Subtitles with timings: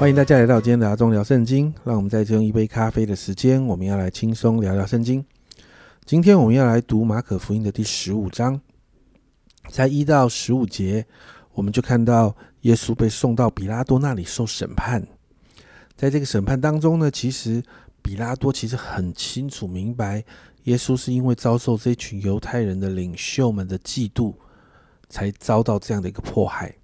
[0.00, 1.74] 欢迎大家来到今天的阿忠聊圣经。
[1.84, 5.22] 让我们在这用一杯咖啡的时间，我们要来轻松聊聊圣经。
[6.06, 8.58] 今天我们要来读马可福音的第十五章，
[9.68, 11.04] 在一到十五节，
[11.52, 15.06] 我们就看到耶稣被送到比拉多那里受审判。
[15.94, 17.62] 在这个审判当中呢，其实
[18.00, 20.24] 比拉多其实很清楚明白，
[20.62, 24.32] 耶稣是因为遭受这群犹太人的领袖们的嫉妒，
[25.10, 26.74] 才遭到这样的一个迫害。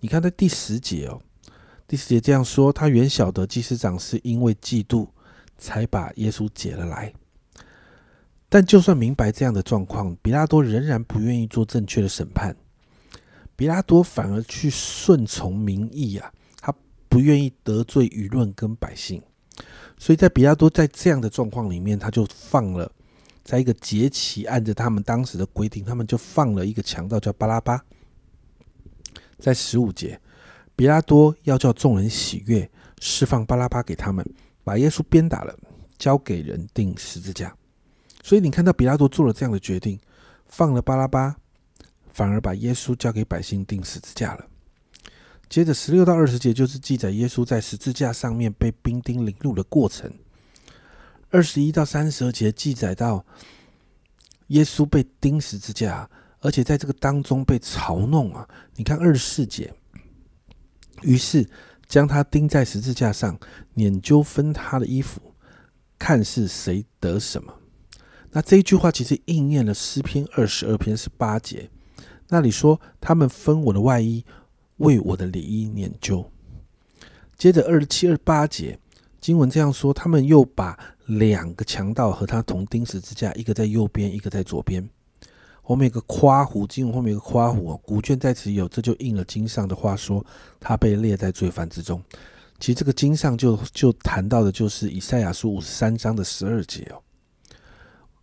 [0.00, 1.22] 你看，在第十节哦。
[1.88, 5.06] 第四节这样说：他原晓得祭司长是因为嫉妒，
[5.56, 7.12] 才把耶稣解了来。
[8.48, 12.56] 但就算明白这样的状况，比拉多仍然不愿意做正确的审判。
[13.54, 16.74] 比拉多反而去顺从民意啊，他
[17.08, 19.22] 不愿意得罪舆论跟百姓。
[19.96, 22.90] 所以在比拉多在这样的状况里面，他就放了，
[23.44, 27.80] 在一个节期，按着他们当时的规定，他们就放了一个强盗叫巴拉巴。
[29.38, 30.20] 在十五节。
[30.76, 34.22] 比拉多要叫众人喜悦，释放巴拉巴给他们，
[34.62, 35.58] 把耶稣鞭打了，
[35.96, 37.56] 交给人钉十字架。
[38.22, 39.98] 所以你看到比拉多做了这样的决定，
[40.46, 41.36] 放了巴拉巴，
[42.12, 44.44] 反而把耶稣交给百姓钉十字架了。
[45.48, 50.12] 接着十六到二十节就是记载耶稣在十字架上面被兵丁凌辱的过程。
[51.30, 53.24] 二十一到三十二节记载到
[54.48, 56.10] 耶稣被钉十字架，
[56.40, 58.46] 而且在这个当中被嘲弄啊。
[58.74, 59.72] 你看二十四节。
[61.02, 61.48] 于是
[61.86, 63.38] 将他钉在十字架上，
[63.74, 65.20] 捻揪分他的衣服，
[65.98, 67.54] 看是谁得什么。
[68.32, 71.70] 那这一句话其实应验了诗篇二十二篇十八节，
[72.28, 74.24] 那里说他们分我的外衣，
[74.78, 76.30] 为我的里衣捻揪。
[77.38, 78.78] 接着二十七、二十八节
[79.20, 84.88] 经文这样说：他们又把两个强盗和他同钉十字架，一个在右边，一个在左边。
[85.68, 90.24] 后面有个夸胡，经文后面有个夸胡，古卷在此有，这就应了经上的话说，
[90.60, 92.00] 他被列在罪犯之中。
[92.60, 97.02] 其实这个经上就就谈到的就是以赛亚书五十三章的十二节哦。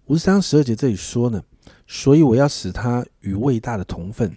[0.06, 1.44] 五十三十二节这里说呢，
[1.86, 4.34] 所以我要使他与伟大的同分，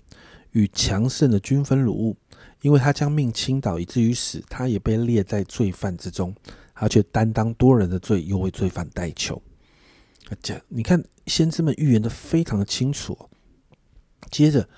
[0.51, 2.17] 与强盛的均分鲁物，
[2.61, 6.35] 因为他将命倾倒以至于死，他也被列在罪犯之中，
[6.75, 9.41] 他却担当多人的罪，又为罪犯代求。
[10.43, 13.17] 讲，你看先知们预言的非常的清楚。
[14.31, 14.69] 接着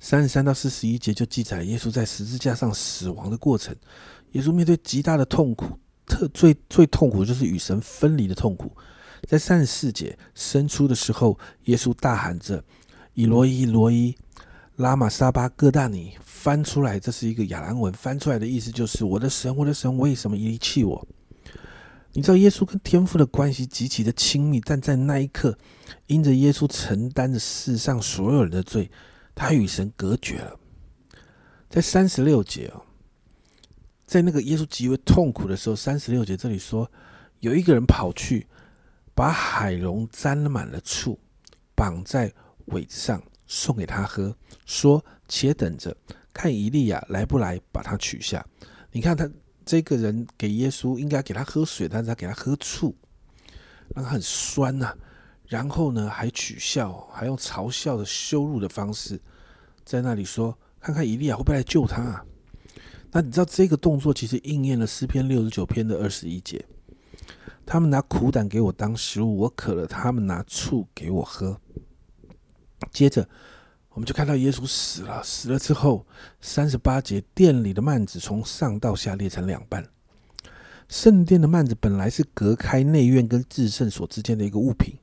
[0.00, 3.74] 三十三到四十一节就记载耶稣在十字架上死亡的过程。
[4.32, 8.70] 耶稣面对极大的痛苦，特最最痛苦就是与神分离的痛苦。
[9.26, 12.62] 在三十四节生出的时候，耶稣大喊着
[13.14, 14.14] ：“以罗伊，罗伊，
[14.76, 21.08] 拉玛沙巴哥大尼。”翻出来，这是一个亚兰文，翻出来的意思就是：“我的神，我的神，为什么遗弃我？”
[22.16, 25.58] 你知道耶稣跟天父的关系极其的亲密，但在那一刻，
[26.06, 28.90] 因着耶稣承担着世上所有人的罪，
[29.34, 30.58] 他与神隔绝了。
[31.68, 32.80] 在三十六节哦，
[34.06, 36.90] 在那个耶稣极为痛苦的时候，三十六节这里说，
[37.40, 38.46] 有一个人跑去
[39.14, 41.18] 把海龙沾满了醋，
[41.74, 42.32] 绑在
[42.68, 44.34] 苇子上送给他喝，
[44.64, 45.94] 说：“且等着，
[46.32, 48.42] 看以利亚来不来，把他取下。”
[48.90, 49.30] 你看他。
[49.66, 52.94] 这个人给耶稣应该给他喝水，但是他给他喝醋，
[53.94, 54.96] 让他很酸呐。
[55.48, 59.20] 然后呢，还取笑，还用嘲笑的羞辱的方式，
[59.84, 62.24] 在那里说：“看看以利亚会不会来救他。”啊？”
[63.10, 66.64] 那你知道这个动作其实应验了诗篇六十九篇的二十一节
[67.66, 71.60] ：“他们拿苦胆给我当食物，我渴了，他们拿醋给我喝。”
[72.92, 73.28] 接着。
[73.96, 76.06] 我们就看到耶稣死了，死了之后，
[76.42, 79.82] 三十八节殿里的幔子从上到下裂成两半。
[80.86, 84.96] 圣殿的幔子本来是隔开内院跟至圣所之间的一个物品，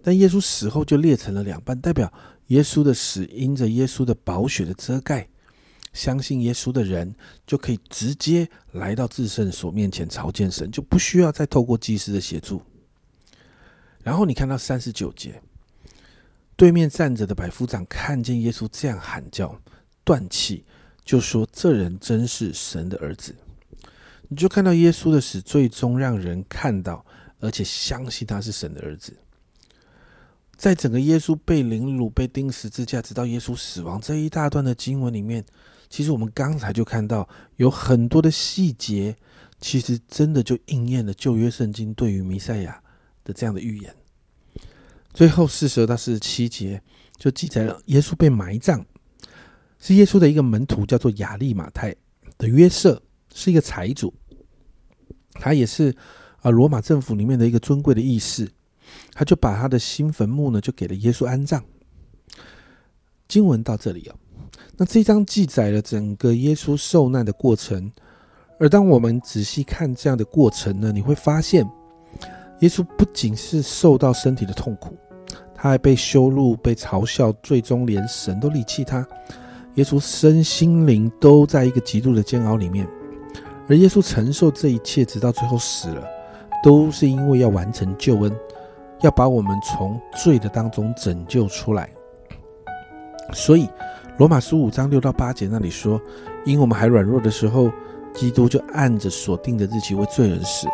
[0.00, 2.10] 但耶稣死后就裂成了两半，代表
[2.46, 5.28] 耶稣的死因着耶稣的宝血的遮盖，
[5.92, 7.16] 相信耶稣的人
[7.48, 12.62] 就可以直接来到至圣所面前朝见神，就不需要再透过祭司的协助。
[14.04, 15.42] 然后你看到三十九节。
[16.56, 19.60] 对面站着的百夫长看见耶稣这样喊叫，
[20.02, 20.64] 断气，
[21.04, 23.34] 就说：“这人真是神的儿子。”
[24.28, 27.04] 你就看到耶稣的死，最终让人看到，
[27.38, 29.14] 而且相信他是神的儿子。
[30.56, 35.44] 在整个耶稣被凌辱、被钉十字架，直到耶稣死亡这一大段的经文里面，
[35.90, 39.14] 其实我们刚才就看到有很多的细节，
[39.60, 42.82] 其实真的就应验了旧约圣经对于弥赛亚
[43.22, 43.94] 的这样的预言。
[45.16, 46.78] 最后四十二到四十七节
[47.16, 48.84] 就记载了耶稣被埋葬，
[49.78, 51.96] 是耶稣的一个门徒叫做亚利马泰
[52.36, 53.00] 的约瑟，
[53.34, 54.12] 是一个财主，
[55.40, 55.96] 他也是
[56.42, 58.46] 啊罗马政府里面的一个尊贵的义士，
[59.12, 61.64] 他就把他的新坟墓呢就给了耶稣安葬。
[63.26, 64.16] 经文到这里啊，
[64.76, 67.90] 那这一章记载了整个耶稣受难的过程，
[68.60, 71.66] 而当我们仔细看这样的过程呢，你会发现，
[72.60, 74.94] 耶稣不仅是受到身体的痛苦，
[75.56, 79.04] 他还被羞辱、被嘲笑，最终连神都离弃他。
[79.74, 82.86] 耶稣身心灵都在一个极度的煎熬里面，
[83.68, 86.04] 而耶稣承受这一切，直到最后死了，
[86.62, 88.30] 都是因为要完成救恩，
[89.00, 91.90] 要把我们从罪的当中拯救出来。
[93.32, 93.68] 所以，
[94.18, 96.00] 罗马书五章六到八节那里说
[96.46, 97.72] ：“因我们还软弱的时候。”
[98.16, 100.66] 基督就按着所定的日期为罪人死，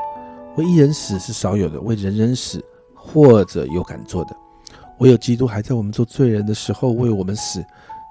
[0.55, 2.65] 为一人死是少有的，为人人死
[2.95, 4.37] 或者有敢做的。
[4.99, 7.65] 唯有基督还在我们做罪人的时候为我们死，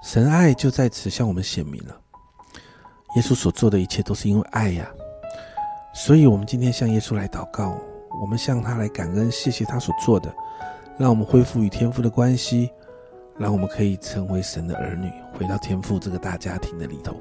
[0.03, 1.95] 神爱就在此向我们显明了。
[3.15, 4.89] 耶稣所做的一切都是因为爱呀，
[5.93, 7.77] 所以我们今天向耶稣来祷告，
[8.21, 10.33] 我们向他来感恩，谢谢他所做的，
[10.97, 12.69] 让我们恢复与天父的关系，
[13.37, 17.15] 让我们可以成为神的儿女，回到天父这个大家庭的里头。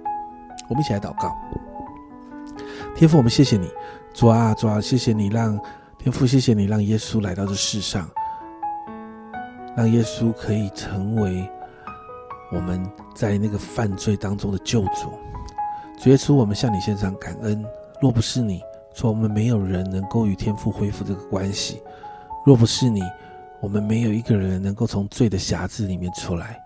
[0.68, 1.36] 我们一起来祷告。
[2.94, 3.68] 天父，我们谢谢你，
[4.14, 5.58] 主啊，主啊，谢谢你让
[5.98, 8.08] 天父，谢谢你让耶稣来到这世上，
[9.80, 11.50] 让耶稣可以成为
[12.52, 15.10] 我们在那个犯罪当中的救主。
[15.98, 17.64] 主耶稣，我们向你献上感恩。
[17.98, 18.60] 若不是你，
[18.92, 21.76] 说我们没有人能够与天父恢复这个关系；
[22.44, 23.00] 若不是你，
[23.62, 26.62] 我们没有一个人能够从罪的匣子里面出来。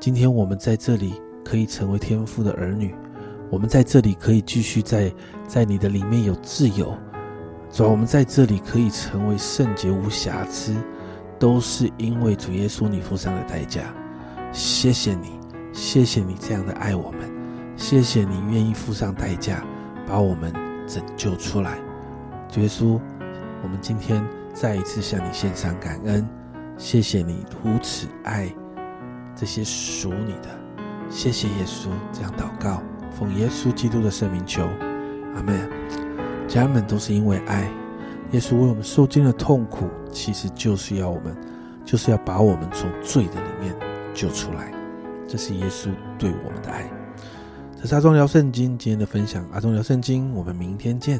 [0.00, 2.92] 今天我们在这里可以成为天父的儿女。
[3.52, 5.14] 我们在这里可以继续在
[5.46, 6.92] 在你的里面有自由，
[7.70, 10.74] 主我们在这里可以成为圣洁无瑕疵，
[11.38, 13.82] 都是因为主耶稣你付上的代价。
[14.52, 15.38] 谢谢你，
[15.72, 17.30] 谢谢你这样的爱我们，
[17.76, 19.62] 谢谢你愿意付上代价
[20.06, 20.52] 把我们
[20.86, 21.78] 拯救出来。
[22.48, 23.00] 主耶稣，
[23.62, 24.24] 我们今天
[24.54, 26.26] 再一次向你献上感恩，
[26.78, 28.50] 谢谢你如此爱
[29.34, 30.48] 这些属你的，
[31.10, 32.82] 谢谢耶稣，这样祷告。
[33.18, 34.62] 奉耶稣基督的圣名求，
[35.34, 35.68] 阿门。
[36.46, 37.68] 家人们都是因为爱，
[38.36, 41.34] 耶稣为我们受尽了痛苦，其实就是要我们，
[41.86, 43.74] 就是要把我们从罪的里面
[44.12, 44.70] 救出来。
[45.26, 45.88] 这是耶稣
[46.18, 46.86] 对我们的爱。
[47.80, 51.18] 这是阿忠聊圣经今天的分享，阿忠聊圣经，我们明天见。